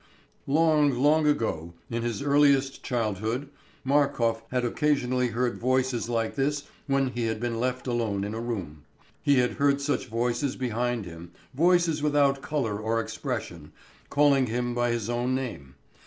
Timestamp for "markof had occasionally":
3.85-5.27